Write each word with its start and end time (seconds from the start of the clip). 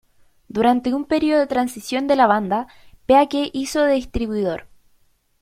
Durante 0.47 0.95
un 0.95 1.05
período 1.05 1.37
de 1.41 1.45
transición 1.45 2.07
de 2.07 2.15
la 2.15 2.25
banda, 2.25 2.65
Peake 3.05 3.51
hizo 3.53 3.83
de 3.83 3.93
distribuidor. 3.93 4.65